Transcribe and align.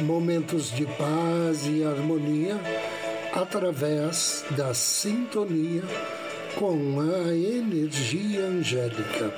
Momentos 0.00 0.70
de 0.70 0.86
paz 0.86 1.66
e 1.66 1.82
harmonia 1.82 2.56
através 3.32 4.44
da 4.56 4.72
sintonia 4.72 5.82
com 6.56 7.00
a 7.00 7.34
energia 7.34 8.42
angélica. 8.42 9.34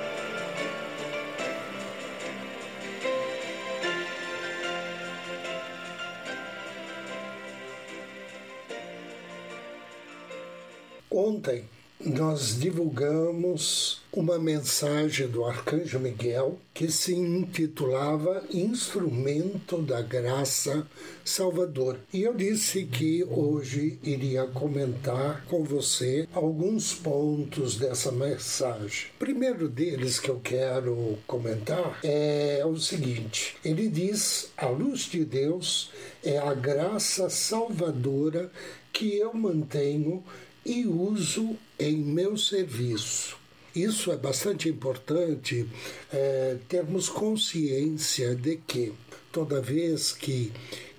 Ontem 11.09 11.67
nós 12.05 12.59
divulgamos 12.59 14.01
uma 14.11 14.37
mensagem 14.37 15.27
do 15.27 15.45
Arcanjo 15.45 15.99
Miguel 15.99 16.59
que 16.73 16.91
se 16.91 17.13
intitulava 17.13 18.43
Instrumento 18.51 19.81
da 19.81 20.01
Graça 20.01 20.85
Salvador. 21.23 21.99
E 22.11 22.23
eu 22.23 22.33
disse 22.33 22.85
que 22.85 23.23
hoje 23.23 23.99
iria 24.03 24.47
comentar 24.47 25.45
com 25.45 25.63
você 25.63 26.27
alguns 26.33 26.93
pontos 26.93 27.77
dessa 27.77 28.11
mensagem. 28.11 29.07
O 29.15 29.19
primeiro 29.19 29.69
deles 29.69 30.19
que 30.19 30.29
eu 30.29 30.39
quero 30.43 31.17
comentar 31.27 31.99
é 32.03 32.63
o 32.65 32.77
seguinte: 32.77 33.55
ele 33.63 33.87
diz, 33.87 34.49
a 34.57 34.67
luz 34.67 35.01
de 35.01 35.23
Deus 35.23 35.91
é 36.23 36.37
a 36.37 36.53
graça 36.53 37.29
salvadora 37.29 38.51
que 38.91 39.15
eu 39.15 39.33
mantenho 39.33 40.23
e 40.65 40.85
uso 40.85 41.57
em 41.79 41.97
meu 41.97 42.37
serviço. 42.37 43.37
Isso 43.75 44.11
é 44.11 44.17
bastante 44.17 44.67
importante 44.67 45.67
é, 46.11 46.57
termos 46.67 47.07
consciência 47.07 48.35
de 48.35 48.57
que 48.57 48.93
toda 49.31 49.61
vez 49.61 50.11
que 50.11 50.51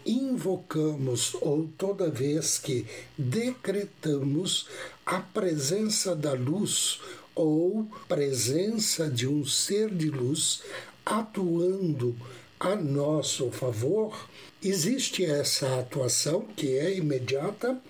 invocamos 0.07 1.37
ou 1.41 1.69
toda 1.77 2.11
vez 2.11 2.59
que 2.59 2.87
decretamos 3.17 4.67
a 5.05 5.21
presença 5.21 6.17
da 6.17 6.33
luz 6.33 7.01
ou 7.35 7.87
presença 8.09 9.09
de 9.09 9.27
um 9.27 9.45
ser 9.45 9.91
de 9.95 10.11
luz 10.11 10.63
atuando 11.05 12.17
a 12.59 12.77
nosso 12.77 13.51
favor, 13.51 14.29
existe 14.63 15.25
essa 15.25 15.81
atuação 15.81 16.43
que 16.57 16.79
é 16.79 16.97
imediata 16.97 17.81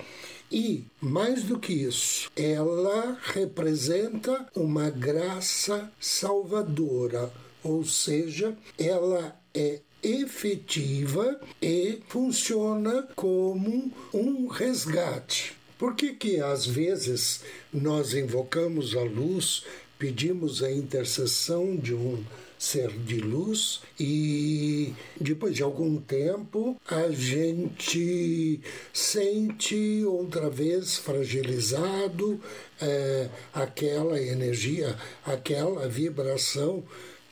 e, 0.52 0.84
mais 1.00 1.44
do 1.44 1.58
que 1.58 1.72
isso, 1.72 2.30
ela 2.36 3.18
representa 3.22 4.46
uma 4.54 4.90
graça 4.90 5.90
salvadora, 5.98 7.32
ou 7.64 7.82
seja, 7.84 8.54
ela 8.78 9.34
é 9.54 9.80
efetiva 10.02 11.40
e 11.60 12.00
funciona 12.08 13.08
como 13.16 13.90
um 14.12 14.46
resgate. 14.46 15.56
Por 15.78 15.94
que, 15.94 16.12
que 16.12 16.40
às 16.40 16.66
vezes 16.66 17.40
nós 17.72 18.12
invocamos 18.12 18.94
a 18.94 19.02
luz, 19.02 19.64
pedimos 19.98 20.62
a 20.62 20.70
intercessão 20.70 21.76
de 21.76 21.94
um 21.94 22.22
ser 22.62 22.90
de 22.90 23.16
luz 23.16 23.80
e 23.98 24.94
depois 25.20 25.52
de 25.52 25.64
algum 25.64 26.00
tempo 26.00 26.80
a 26.88 27.10
gente 27.10 28.60
sente 28.92 30.04
outra 30.06 30.48
vez 30.48 30.96
fragilizado 30.96 32.40
é, 32.80 33.28
aquela 33.52 34.16
energia, 34.22 34.96
aquela 35.26 35.88
vibração 35.88 36.84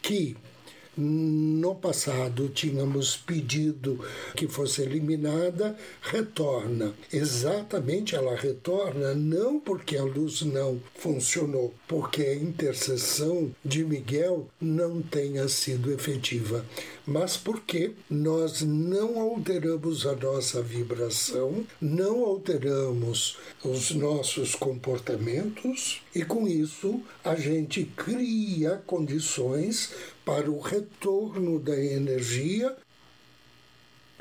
que 0.03 0.37
no 0.97 1.75
passado 1.75 2.49
tínhamos 2.49 3.17
pedido 3.17 4.05
que 4.37 4.49
fosse 4.49 4.83
eliminada, 4.83 5.77
retorna. 6.03 6.93
Exatamente 7.13 8.15
ela 8.15 8.35
retorna 8.35 9.15
não 9.15 9.59
porque 9.61 9.97
a 9.97 10.03
luz 10.03 10.43
não 10.43 10.81
funcionou, 10.97 11.73
porque 11.87 12.23
a 12.23 12.35
intercessão 12.35 13.51
de 13.65 13.85
Miguel 13.85 14.49
não 14.61 15.01
tenha 15.01 15.49
sido 15.49 15.93
efetiva, 15.93 16.65
mas 17.11 17.37
porque 17.37 17.91
nós 18.09 18.63
não 18.63 19.19
alteramos 19.21 20.07
a 20.07 20.15
nossa 20.15 20.63
vibração, 20.63 21.67
não 21.81 22.25
alteramos 22.25 23.37
os 23.65 23.91
nossos 23.91 24.55
comportamentos 24.55 26.03
e 26.15 26.25
com 26.25 26.47
isso 26.47 27.03
a 27.25 27.35
gente 27.35 27.83
cria 27.97 28.81
condições 28.87 29.93
para 30.25 30.49
o 30.49 30.61
retorno 30.61 31.59
da 31.59 31.77
energia. 31.77 32.77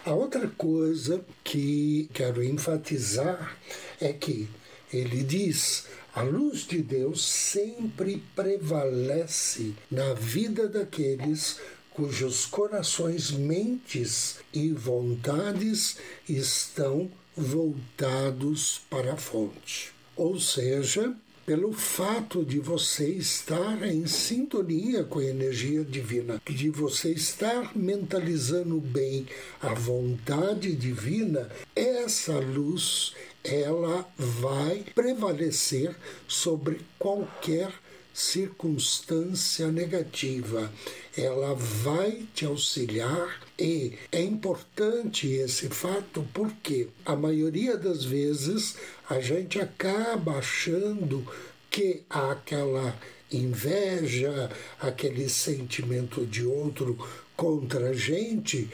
A 0.03 0.15
outra 0.15 0.47
coisa 0.47 1.23
que 1.43 2.09
quero 2.11 2.43
enfatizar 2.43 3.55
é 4.01 4.11
que 4.11 4.49
ele 4.91 5.23
diz: 5.23 5.85
a 6.15 6.23
luz 6.23 6.65
de 6.65 6.81
Deus 6.81 7.23
sempre 7.23 8.23
prevalece 8.35 9.75
na 9.91 10.15
vida 10.15 10.67
daqueles 10.67 11.59
cujos 11.99 12.45
corações, 12.45 13.29
mentes 13.29 14.37
e 14.53 14.71
vontades 14.71 15.97
estão 16.29 17.11
voltados 17.35 18.79
para 18.89 19.13
a 19.13 19.17
fonte. 19.17 19.91
Ou 20.15 20.39
seja, 20.39 21.13
pelo 21.45 21.73
fato 21.73 22.45
de 22.45 22.57
você 22.57 23.09
estar 23.09 23.85
em 23.85 24.07
sintonia 24.07 25.03
com 25.03 25.19
a 25.19 25.25
energia 25.25 25.83
divina, 25.83 26.41
de 26.49 26.69
você 26.69 27.11
estar 27.11 27.75
mentalizando 27.75 28.79
bem 28.79 29.27
a 29.61 29.73
vontade 29.73 30.73
divina, 30.77 31.49
essa 31.75 32.39
luz 32.39 33.13
ela 33.43 34.07
vai 34.17 34.85
prevalecer 34.95 35.93
sobre 36.29 36.79
qualquer 36.97 37.73
circunstância 38.19 39.71
negativa. 39.71 40.69
Ela 41.15 41.53
vai 41.55 42.27
te 42.33 42.45
auxiliar 42.45 43.41
e 43.57 43.93
é 44.11 44.21
importante 44.21 45.27
esse 45.27 45.69
fato 45.69 46.27
porque 46.33 46.89
a 47.05 47.15
maioria 47.15 47.77
das 47.77 48.03
vezes 48.03 48.75
a 49.09 49.21
gente 49.21 49.59
acaba 49.59 50.33
achando 50.33 51.25
que 51.71 52.03
aquela 52.09 52.93
inveja, 53.31 54.51
aquele 54.81 55.29
sentimento 55.29 56.25
de 56.25 56.45
outro 56.45 56.97
contra 57.37 57.91
a 57.91 57.93
gente 57.93 58.69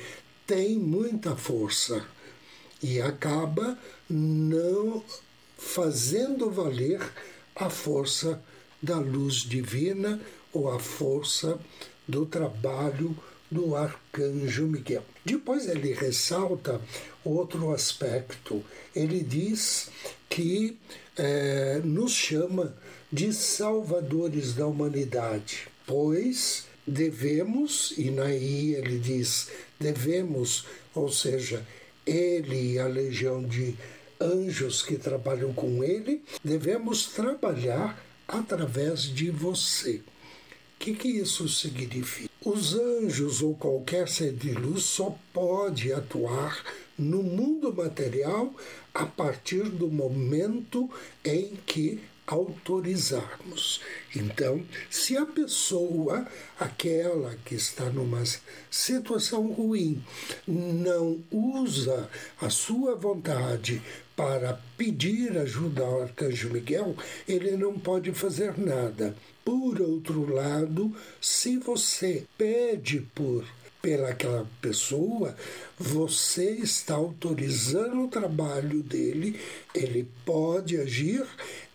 tem 0.48 0.80
muita 0.80 1.36
força 1.36 2.04
e 2.82 3.00
acaba 3.00 3.78
não 4.10 5.04
fazendo 5.58 6.50
valer 6.50 7.00
a 7.56 7.70
força 7.70 8.42
da 8.86 8.98
luz 8.98 9.38
divina 9.38 10.22
ou 10.54 10.72
a 10.72 10.80
força 10.80 11.60
do 12.08 12.26
trabalho 12.26 13.18
do 13.50 13.76
arcanjo 13.76 14.68
Miguel. 14.68 15.04
Depois 15.24 15.68
ele 15.68 15.94
ressalta 15.94 16.80
outro 17.24 17.74
aspecto. 17.74 18.64
Ele 18.96 19.22
diz 19.22 19.90
que 20.30 20.78
é, 21.18 21.82
nos 21.84 22.12
chama 22.12 22.76
de 23.12 23.34
salvadores 23.34 24.54
da 24.54 24.68
humanidade, 24.68 25.68
pois 25.88 26.66
devemos, 26.86 27.94
e 27.98 28.12
naí 28.12 28.76
ele 28.76 29.00
diz, 29.00 29.50
devemos, 29.80 30.66
ou 30.94 31.10
seja, 31.10 31.66
ele 32.06 32.74
e 32.74 32.80
a 32.80 32.88
legião 32.88 33.44
de 33.44 33.76
anjos 34.22 34.84
que 34.84 34.98
trabalham 34.98 35.54
com 35.54 35.84
ele, 35.84 36.24
devemos 36.44 37.08
trabalhar 37.08 38.00
através 38.28 39.04
de 39.04 39.30
você. 39.30 40.02
O 40.76 40.80
que, 40.80 40.94
que 40.94 41.08
isso 41.08 41.48
significa? 41.48 42.30
Os 42.44 42.76
anjos 42.76 43.42
ou 43.42 43.56
qualquer 43.56 44.08
ser 44.08 44.34
de 44.34 44.52
luz 44.52 44.84
só 44.84 45.18
pode 45.34 45.92
atuar 45.92 46.64
no 46.98 47.24
mundo 47.24 47.74
material 47.74 48.54
a 48.94 49.06
partir 49.06 49.64
do 49.64 49.88
momento 49.88 50.90
em 51.24 51.58
que 51.66 52.00
autorizarmos. 52.28 53.82
Então, 54.16 54.64
se 54.90 55.16
a 55.18 55.26
pessoa, 55.26 56.26
aquela 56.60 57.36
que 57.46 57.56
está 57.56 57.86
numa 57.86 58.24
situação 58.70 59.52
ruim, 59.52 60.04
não 60.48 61.24
usa 61.32 62.10
a 62.42 62.50
sua 62.50 62.96
vontade 62.96 63.82
para 64.16 64.60
pedir 64.78 65.38
ajuda 65.38 65.84
ao 65.84 66.04
arcanjo 66.04 66.50
Miguel, 66.50 66.96
ele 67.28 67.52
não 67.58 67.78
pode 67.78 68.12
fazer 68.14 68.58
nada. 68.58 69.16
Por 69.44 69.80
outro 69.82 70.34
lado, 70.34 70.96
se 71.22 71.58
você 71.58 72.24
pede 72.38 73.02
por 73.14 73.46
pelaquela 73.86 74.48
pessoa, 74.60 75.36
você 75.78 76.50
está 76.54 76.96
autorizando 76.96 78.06
o 78.06 78.08
trabalho 78.08 78.82
dele, 78.82 79.40
ele 79.76 80.08
pode 80.26 80.76
agir 80.78 81.24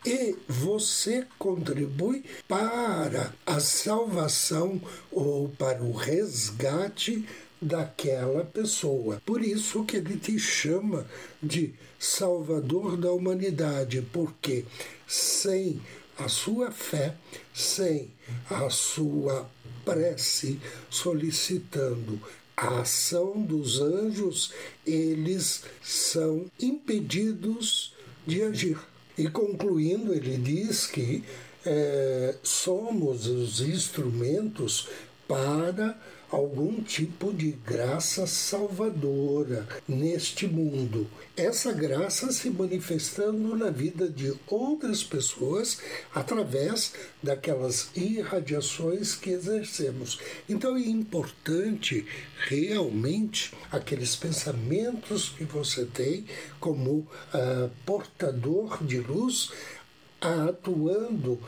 e 0.05 0.37
você 0.49 1.27
contribui 1.39 2.25
para 2.49 3.33
a 3.45 3.61
salvação 3.61 4.81
ou 5.11 5.49
para 5.51 5.83
o 5.83 5.93
resgate 5.93 7.27
daquela 7.61 8.45
pessoa. 8.45 9.21
Por 9.25 9.43
isso 9.43 9.85
que 9.85 9.97
ele 9.97 10.17
te 10.17 10.39
chama 10.39 11.07
de 11.43 11.75
Salvador 11.99 12.97
da 12.97 13.13
humanidade, 13.13 14.01
porque 14.13 14.65
sem 15.07 15.81
a 16.17 16.29
sua 16.29 16.71
fé, 16.71 17.15
sem 17.53 18.11
a 18.49 18.71
sua 18.71 19.51
prece 19.85 20.61
solicitando 20.89 22.21
a 22.57 22.81
ação 22.81 23.41
dos 23.41 23.81
anjos, 23.81 24.53
eles 24.87 25.65
são 25.83 26.45
impedidos 26.61 27.95
de 28.27 28.43
agir. 28.43 28.79
E 29.17 29.29
concluindo, 29.29 30.15
ele 30.15 30.37
diz 30.37 30.87
que 30.87 31.23
é, 31.65 32.35
somos 32.43 33.27
os 33.27 33.61
instrumentos 33.61 34.89
para 35.31 35.97
algum 36.29 36.83
tipo 36.83 37.33
de 37.33 37.53
graça 37.53 38.27
salvadora 38.27 39.65
neste 39.87 40.45
mundo. 40.49 41.07
Essa 41.37 41.73
graça 41.73 42.33
se 42.33 42.51
manifestando 42.51 43.57
na 43.57 43.71
vida 43.71 44.09
de 44.09 44.35
outras 44.49 45.05
pessoas 45.05 45.79
através 46.13 46.95
daquelas 47.23 47.91
irradiações 47.95 49.15
que 49.15 49.31
exercemos. 49.31 50.19
Então 50.49 50.77
é 50.77 50.81
importante 50.81 52.05
realmente 52.49 53.53
aqueles 53.71 54.17
pensamentos 54.17 55.29
que 55.29 55.45
você 55.45 55.85
tem 55.85 56.25
como 56.59 57.07
uh, 57.33 57.71
portador 57.87 58.83
de 58.83 58.99
luz 58.99 59.53
atuando 60.21 61.41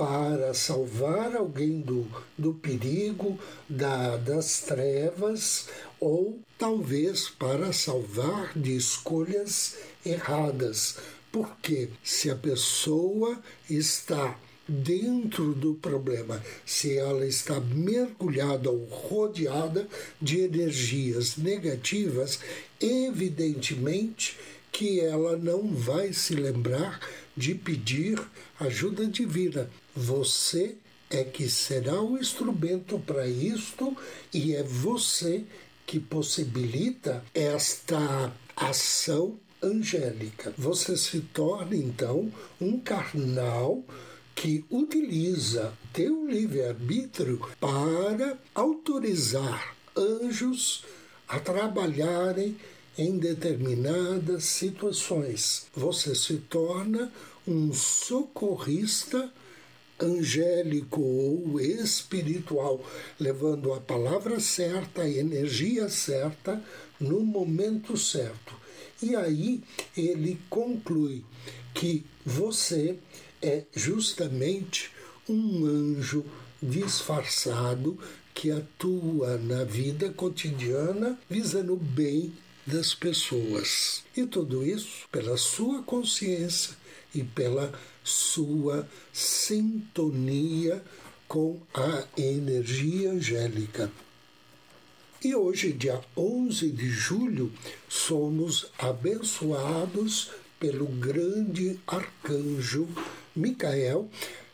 para 0.00 0.54
salvar 0.54 1.36
alguém 1.36 1.82
do, 1.82 2.06
do 2.38 2.54
perigo, 2.54 3.38
da, 3.68 4.16
das 4.16 4.62
trevas, 4.62 5.68
ou 6.00 6.40
talvez 6.58 7.28
para 7.28 7.70
salvar 7.70 8.58
de 8.58 8.74
escolhas 8.74 9.76
erradas. 10.04 10.96
Porque 11.30 11.90
se 12.02 12.30
a 12.30 12.34
pessoa 12.34 13.38
está 13.68 14.38
dentro 14.66 15.52
do 15.52 15.74
problema, 15.74 16.42
se 16.64 16.96
ela 16.96 17.26
está 17.26 17.60
mergulhada 17.60 18.70
ou 18.70 18.86
rodeada 18.86 19.86
de 20.18 20.40
energias 20.40 21.36
negativas, 21.36 22.40
evidentemente 22.80 24.38
que 24.72 24.98
ela 24.98 25.36
não 25.36 25.74
vai 25.74 26.14
se 26.14 26.34
lembrar 26.34 27.00
de 27.36 27.54
pedir 27.54 28.20
ajuda 28.58 29.06
divina 29.06 29.70
você 29.94 30.76
é 31.10 31.24
que 31.24 31.48
será 31.48 32.00
o 32.00 32.16
instrumento 32.16 32.98
para 32.98 33.26
isto 33.26 33.96
e 34.32 34.54
é 34.54 34.62
você 34.62 35.44
que 35.84 35.98
possibilita 35.98 37.24
esta 37.34 38.32
ação 38.54 39.36
angélica. 39.60 40.54
Você 40.56 40.96
se 40.96 41.20
torna 41.20 41.74
então 41.74 42.32
um 42.60 42.78
carnal 42.78 43.82
que 44.34 44.64
utiliza 44.70 45.72
teu 45.92 46.26
livre-arbítrio 46.26 47.40
para 47.58 48.38
autorizar 48.54 49.76
anjos 49.96 50.84
a 51.26 51.40
trabalharem 51.40 52.56
em 52.96 53.18
determinadas 53.18 54.44
situações. 54.44 55.66
Você 55.74 56.14
se 56.14 56.34
torna 56.36 57.12
um 57.46 57.72
socorrista 57.72 59.32
angélico 59.98 61.00
ou 61.00 61.60
espiritual, 61.60 62.84
levando 63.18 63.72
a 63.72 63.80
palavra 63.80 64.40
certa, 64.40 65.02
a 65.02 65.08
energia 65.08 65.88
certa, 65.88 66.62
no 66.98 67.20
momento 67.20 67.96
certo. 67.96 68.54
E 69.02 69.16
aí 69.16 69.62
ele 69.96 70.38
conclui 70.48 71.24
que 71.74 72.04
você 72.24 72.98
é 73.42 73.64
justamente 73.74 74.90
um 75.28 75.64
anjo 75.64 76.24
disfarçado 76.62 77.98
que 78.34 78.50
atua 78.50 79.38
na 79.38 79.64
vida 79.64 80.10
cotidiana 80.10 81.18
visando 81.28 81.74
o 81.74 81.76
bem 81.76 82.32
das 82.66 82.94
pessoas. 82.94 84.02
E 84.16 84.26
tudo 84.26 84.64
isso 84.64 85.08
pela 85.10 85.36
sua 85.36 85.82
consciência 85.82 86.76
e 87.14 87.22
pela 87.22 87.72
sua 88.04 88.88
sintonia 89.12 90.82
com 91.26 91.60
a 91.74 92.04
energia 92.16 93.10
angélica. 93.10 93.90
E 95.22 95.34
hoje, 95.34 95.72
dia 95.72 96.00
11 96.16 96.70
de 96.70 96.88
julho, 96.88 97.52
somos 97.88 98.70
abençoados 98.78 100.30
pelo 100.58 100.86
grande 100.86 101.78
arcanjo 101.86 102.88
Micael, 103.36 104.08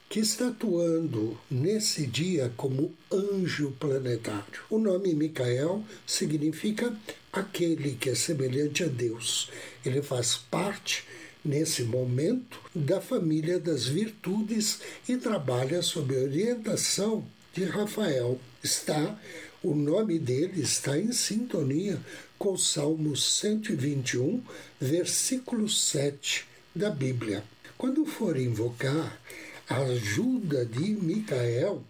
que 0.08 0.20
está 0.20 0.48
atuando 0.48 1.38
nesse 1.50 2.06
dia 2.06 2.52
como 2.56 2.94
anjo 3.12 3.72
planetário. 3.78 4.62
O 4.70 4.78
nome 4.78 5.14
Micael 5.14 5.84
significa 6.06 6.96
aquele 7.32 7.94
que 7.96 8.10
é 8.10 8.14
semelhante 8.14 8.84
a 8.84 8.86
Deus. 8.86 9.50
Ele 9.84 10.02
faz 10.02 10.36
parte 10.36 11.04
nesse 11.44 11.84
momento, 11.84 12.60
da 12.74 13.00
família 13.00 13.58
das 13.58 13.86
virtudes 13.86 14.80
e 15.08 15.16
trabalha 15.16 15.80
sob 15.80 16.14
a 16.16 16.22
orientação 16.22 17.24
de 17.54 17.64
Rafael. 17.64 18.40
Está, 18.62 19.18
o 19.62 19.74
nome 19.74 20.18
dele 20.18 20.60
está 20.60 20.98
em 20.98 21.12
sintonia 21.12 22.00
com 22.38 22.52
o 22.52 22.58
Salmo 22.58 23.16
121, 23.16 24.42
versículo 24.80 25.68
7 25.68 26.46
da 26.74 26.90
Bíblia. 26.90 27.44
Quando 27.78 28.04
for 28.04 28.36
invocar 28.36 29.20
a 29.68 29.78
ajuda 29.78 30.64
de 30.64 30.92
Micael, 30.92 31.82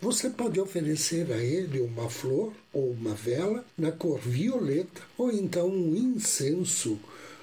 você 0.00 0.28
pode 0.28 0.60
oferecer 0.60 1.32
a 1.32 1.36
ele 1.36 1.80
uma 1.80 2.10
flor 2.10 2.52
ou 2.72 2.90
uma 2.90 3.14
vela 3.14 3.64
na 3.78 3.92
cor 3.92 4.18
violeta 4.18 5.00
ou 5.16 5.30
então 5.30 5.68
um 5.68 5.94
incenso 5.94 6.98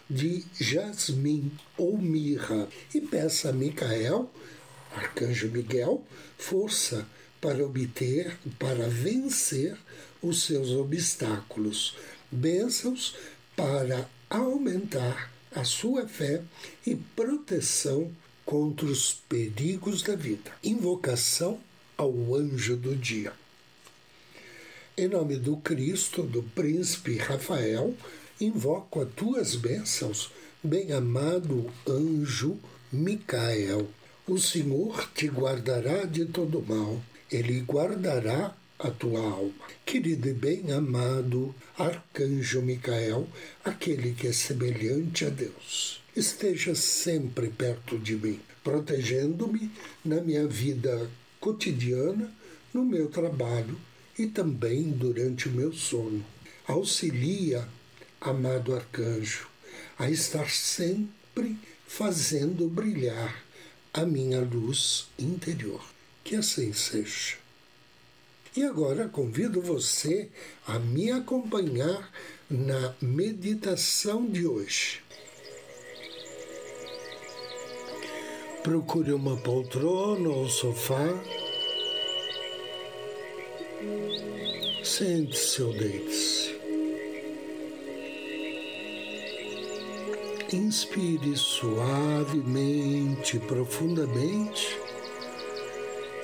de 0.09 0.43
jasmim 0.59 1.51
ou 1.77 1.97
mirra. 1.97 2.67
E 2.93 2.99
peça 2.99 3.49
a 3.49 3.53
Micael, 3.53 4.29
arcanjo 4.93 5.49
Miguel, 5.49 6.03
força 6.37 7.07
para 7.39 7.65
obter, 7.65 8.37
para 8.57 8.87
vencer 8.87 9.77
os 10.21 10.43
seus 10.43 10.71
obstáculos, 10.71 11.95
bênçãos 12.29 13.15
para 13.55 14.09
aumentar 14.29 15.31
a 15.55 15.63
sua 15.63 16.07
fé 16.07 16.41
e 16.85 16.95
proteção 16.95 18.11
contra 18.49 18.87
os 18.87 19.13
perigos 19.13 20.01
da 20.01 20.15
vida. 20.15 20.51
Invocação 20.63 21.59
ao 21.95 22.33
anjo 22.33 22.75
do 22.75 22.95
dia. 22.95 23.31
Em 24.97 25.07
nome 25.07 25.35
do 25.35 25.57
Cristo, 25.57 26.23
do 26.23 26.41
príncipe 26.41 27.15
Rafael, 27.17 27.93
invoco 28.41 29.01
as 29.01 29.09
tuas 29.13 29.55
bênçãos, 29.55 30.31
bem-amado 30.63 31.71
anjo 31.87 32.57
Micael. 32.91 33.87
O 34.25 34.39
Senhor 34.39 35.07
te 35.13 35.27
guardará 35.27 36.05
de 36.05 36.25
todo 36.25 36.65
mal, 36.67 36.99
ele 37.31 37.61
guardará 37.61 38.55
a 38.79 38.89
tua 38.89 39.19
alma. 39.19 39.67
Querido 39.85 40.27
e 40.27 40.33
bem-amado 40.33 41.53
arcanjo 41.77 42.63
Micael, 42.63 43.27
aquele 43.63 44.11
que 44.13 44.25
é 44.25 44.33
semelhante 44.33 45.23
a 45.23 45.29
Deus, 45.29 46.01
esteja 46.19 46.75
sempre 46.75 47.49
perto 47.49 47.97
de 47.97 48.15
mim, 48.15 48.39
protegendo-me 48.63 49.71
na 50.03 50.21
minha 50.21 50.45
vida 50.47 51.09
cotidiana, 51.39 52.31
no 52.73 52.85
meu 52.85 53.07
trabalho 53.07 53.79
e 54.17 54.27
também 54.27 54.91
durante 54.91 55.47
o 55.47 55.51
meu 55.51 55.71
sono. 55.73 56.23
Auxilia 56.67 57.67
amado 58.21 58.75
arcanjo, 58.75 59.47
a 59.97 60.09
estar 60.09 60.49
sempre 60.49 61.57
fazendo 61.87 62.67
brilhar 62.67 63.43
a 63.93 64.05
minha 64.05 64.41
luz 64.41 65.07
interior. 65.17 65.83
Que 66.23 66.35
assim 66.35 66.73
seja. 66.73 67.37
E 68.55 68.63
agora 68.63 69.07
convido 69.07 69.61
você 69.61 70.29
a 70.67 70.77
me 70.77 71.11
acompanhar 71.11 72.11
na 72.49 72.93
meditação 73.01 74.25
de 74.27 74.45
hoje. 74.45 75.01
Procure 78.63 79.13
uma 79.13 79.37
poltrona 79.37 80.29
ou 80.29 80.49
sofá. 80.49 81.07
Sente-se 84.83 85.61
ou 85.61 85.71
deite-se. 85.71 86.59
Inspire 90.51 91.37
suavemente, 91.37 93.39
profundamente 93.39 94.77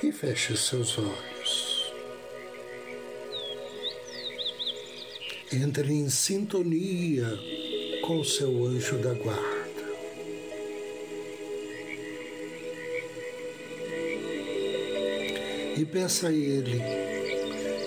e 0.02 0.12
feche 0.12 0.56
seus 0.56 0.98
olhos. 0.98 1.92
Entre 5.52 5.92
em 5.92 6.10
sintonia 6.10 7.38
com 8.02 8.22
seu 8.22 8.66
anjo 8.66 8.98
da 8.98 9.14
guarda. 9.14 9.55
E 15.78 15.84
peça 15.84 16.28
a 16.28 16.32
ele 16.32 16.80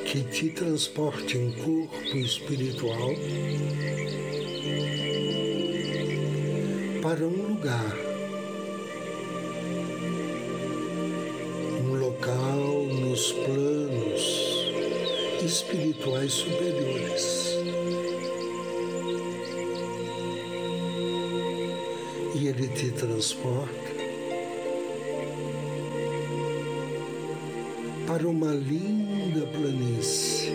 que 0.06 0.22
te 0.22 0.50
transporte 0.50 1.36
em 1.36 1.52
corpo 1.54 2.18
espiritual 2.18 3.16
para 7.02 7.26
um 7.26 7.48
lugar, 7.48 7.98
um 11.82 11.96
local 11.96 12.86
nos 12.94 13.32
planos 13.32 14.24
espirituais 15.44 16.32
superiores. 16.32 17.58
E 22.36 22.48
ele 22.48 22.68
te 22.68 22.92
transporta 22.92 23.99
para 28.10 28.28
uma 28.28 28.52
linda 28.52 29.46
planície. 29.46 30.52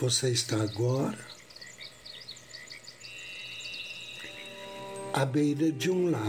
Você 0.00 0.30
está 0.30 0.60
agora 0.60 1.16
à 5.12 5.24
beira 5.24 5.70
de 5.70 5.92
um 5.92 6.10
lago. 6.10 6.26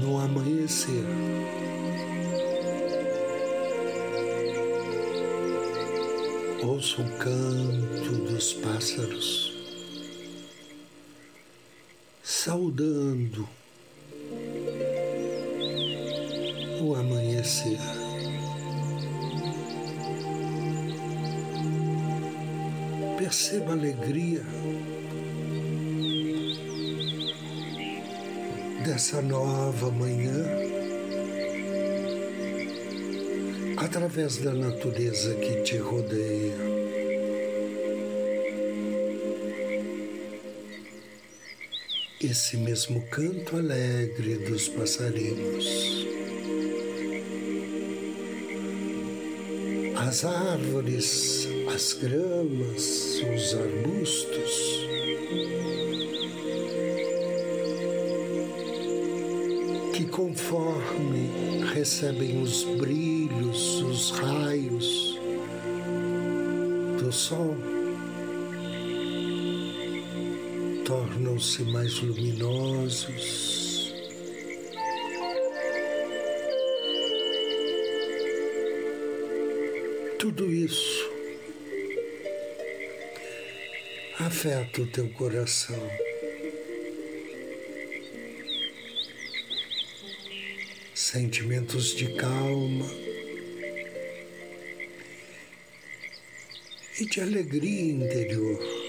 No 0.00 0.18
amanhecer. 0.18 1.04
Ouço 6.64 7.00
o 7.00 7.18
canto 7.18 8.10
dos 8.28 8.54
pássaros, 8.54 9.49
saudando 12.42 13.46
o 16.80 16.94
amanhecer. 16.94 17.78
perceba 23.18 23.72
a 23.72 23.74
alegria 23.74 24.40
dessa 28.86 29.20
nova 29.20 29.90
manhã 29.90 30.46
através 33.76 34.38
da 34.38 34.54
natureza 34.54 35.34
que 35.34 35.60
te 35.60 35.76
rodeia. 35.76 36.79
Esse 42.30 42.56
mesmo 42.56 43.02
canto 43.10 43.56
alegre 43.56 44.36
dos 44.36 44.68
passarinhos. 44.68 46.06
As 49.96 50.24
árvores 50.24 51.48
as 51.74 51.92
gramas, 51.94 53.20
os 53.34 53.54
arbustos. 53.54 54.86
Que 59.92 60.04
conforme 60.04 61.64
recebem 61.74 62.40
os 62.40 62.62
brilhos, 62.62 63.82
os 63.82 64.10
raios 64.12 65.18
do 67.00 67.10
sol, 67.10 67.56
tornam-se 70.90 71.62
mais 71.62 72.00
luminosos. 72.00 73.94
Tudo 80.18 80.52
isso 80.52 81.08
afeta 84.18 84.82
o 84.82 84.86
teu 84.88 85.08
coração. 85.10 85.80
Sentimentos 90.92 91.94
de 91.94 92.16
calma 92.16 92.90
e 96.98 97.06
de 97.06 97.20
alegria 97.20 97.92
interior. 97.92 98.79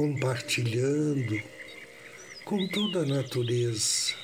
Compartilhando 0.00 1.42
com 2.46 2.66
toda 2.68 3.00
a 3.00 3.04
natureza 3.04 4.14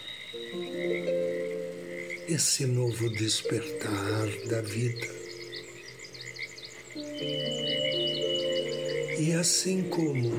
esse 2.27 2.65
novo 2.65 3.11
despertar 3.11 4.27
da 4.49 4.63
vida. 4.63 5.07
E 9.19 9.35
assim 9.39 9.83
como 9.91 10.33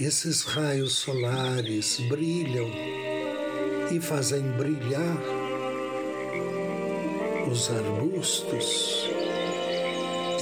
esses 0.00 0.40
raios 0.40 0.94
solares 0.94 2.00
brilham 2.08 2.70
e 3.94 4.00
fazem 4.00 4.40
brilhar 4.52 5.22
os 7.46 7.68
arbustos 7.68 9.21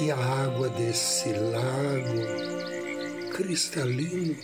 e 0.01 0.11
a 0.11 0.17
água 0.17 0.69
desse 0.71 1.29
lago 1.29 2.21
cristalino. 3.37 4.37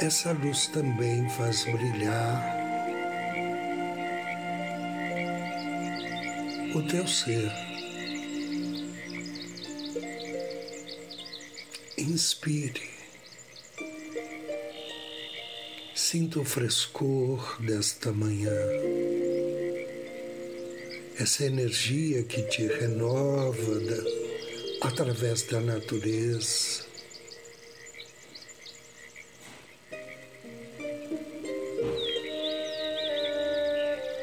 Essa 0.00 0.32
luz 0.32 0.68
também 0.68 1.28
faz 1.30 1.64
brilhar 1.64 2.54
o 6.74 6.82
teu 6.82 7.06
ser. 7.08 7.50
Inspire. 11.98 12.94
Sinta 15.94 16.38
o 16.38 16.44
frescor 16.44 17.56
desta 17.60 18.12
manhã, 18.12 18.52
essa 21.18 21.44
energia 21.44 22.22
que 22.24 22.42
te 22.42 22.66
renova 22.66 23.80
da, 23.80 24.88
através 24.88 25.42
da 25.42 25.60
natureza. 25.60 26.84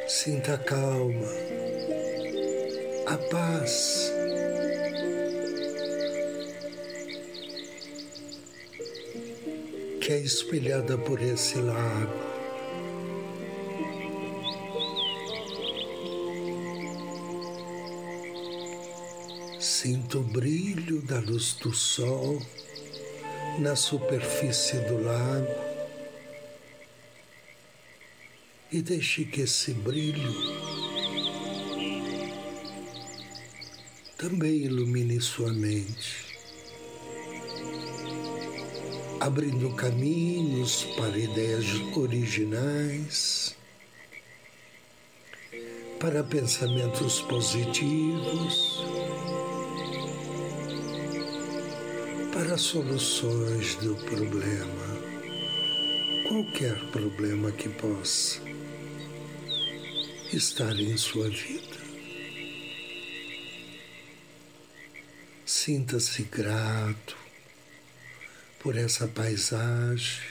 Sinta 0.08 0.54
a 0.54 0.58
calma 0.58 1.62
a 3.12 3.18
paz. 3.18 4.14
Que 10.00 10.14
é 10.14 10.18
espelhada 10.20 10.98
por 10.98 11.22
esse 11.22 11.58
lago. 11.58 12.31
Sinto 19.62 20.20
o 20.20 20.24
brilho 20.24 21.02
da 21.04 21.20
luz 21.20 21.54
do 21.54 21.74
sol 21.74 22.42
na 23.60 23.76
superfície 23.76 24.80
do 24.82 25.04
lago. 25.04 25.72
e 28.72 28.82
deixe 28.82 29.26
que 29.26 29.42
esse 29.42 29.74
brilho 29.74 30.34
também 34.18 34.60
ilumine 34.60 35.20
sua 35.20 35.52
mente, 35.52 36.38
abrindo 39.20 39.76
caminhos 39.76 40.86
para 40.96 41.18
ideias 41.18 41.66
originais, 41.98 43.58
para 46.00 46.24
pensamentos 46.24 47.20
positivos, 47.24 48.86
para 52.34 52.58
soluções 52.58 53.76
do 53.76 53.94
problema, 54.06 54.98
qualquer 56.28 56.80
problema 56.92 57.52
que 57.52 57.68
possa 57.68 58.40
estar 60.32 60.74
em 60.80 60.96
sua 60.96 61.30
vida. 61.30 61.78
Sinta-se 65.46 66.24
grato 66.24 67.18
por 68.60 68.78
essa 68.78 69.08
paisagem, 69.08 70.22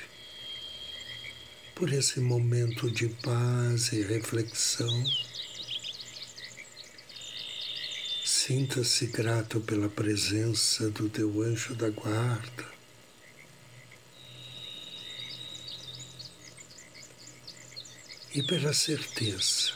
por 1.75 1.93
esse 1.93 2.19
momento 2.19 2.91
de 2.91 3.09
paz 3.09 3.93
e 3.93 4.03
reflexão. 4.03 5.05
Sinta-se 8.51 9.07
grato 9.07 9.61
pela 9.61 9.89
presença 9.89 10.91
do 10.91 11.09
teu 11.09 11.41
anjo 11.41 11.73
da 11.77 11.89
guarda. 11.89 12.67
E 18.35 18.43
pela 18.43 18.75
certeza 18.75 19.73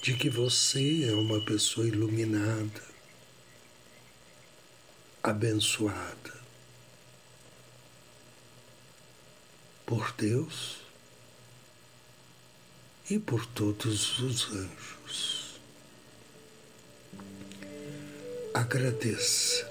de 0.00 0.16
que 0.16 0.30
você 0.30 1.06
é 1.10 1.12
uma 1.12 1.44
pessoa 1.44 1.88
iluminada, 1.88 2.84
abençoada 5.24 6.40
por 9.84 10.12
Deus 10.12 10.82
e 13.10 13.18
por 13.18 13.44
todos 13.44 14.20
os 14.20 14.52
anjos. 14.52 15.41
Agradeça. 18.54 19.66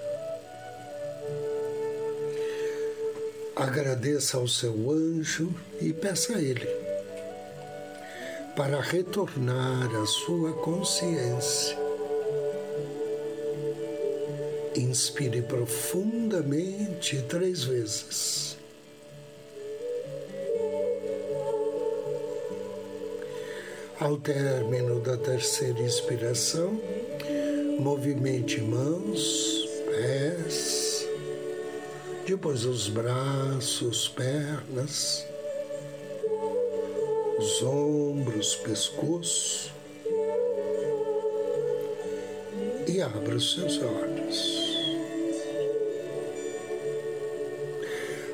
Agradeça 3.54 4.38
ao 4.38 4.48
seu 4.48 4.90
anjo 4.90 5.54
e 5.80 5.92
peça 5.92 6.34
a 6.34 6.42
ele 6.42 6.66
para 8.56 8.80
retornar 8.80 9.88
à 9.94 10.04
sua 10.04 10.52
consciência. 10.54 11.78
Inspire 14.74 15.42
profundamente 15.42 17.22
três 17.28 17.62
vezes. 17.62 18.56
Ao 24.00 24.16
término 24.16 24.98
da 24.98 25.16
terceira 25.16 25.80
inspiração, 25.80 26.80
movimente 27.78 28.60
mãos, 28.60 29.68
pés, 29.86 31.06
depois 32.26 32.64
os 32.64 32.88
braços, 32.88 34.08
pernas 34.08 35.26
os 37.42 37.60
ombros, 37.64 38.54
pescoço 38.54 39.72
e 42.86 43.00
abra 43.02 43.34
os 43.34 43.54
seus 43.54 43.80
olhos. 43.82 44.62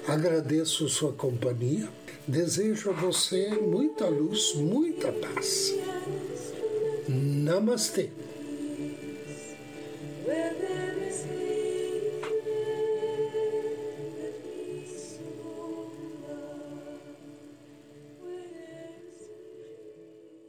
Agradeço 0.06 0.88
sua 0.90 1.12
companhia, 1.14 1.88
desejo 2.26 2.90
a 2.90 2.92
você 2.92 3.48
muita 3.48 4.08
luz, 4.08 4.54
muita 4.56 5.10
paz. 5.10 5.74
Namastê. 7.08 8.10